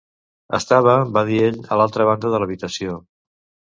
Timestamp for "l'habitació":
2.43-3.01